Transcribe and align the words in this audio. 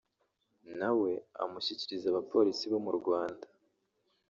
na 0.79 0.89
we 0.99 1.09
amushyikiriza 1.43 2.05
abapolisi 2.09 2.65
bo 2.71 2.79
mu 2.85 2.91
Rwanda 2.99 3.45